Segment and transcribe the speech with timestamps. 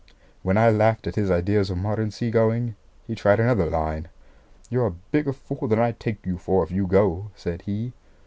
[0.41, 4.07] When I laughed at his ideas of modern sea going he tried another line.
[4.67, 7.93] "You're a bigger fool than I take you for if you go," said he.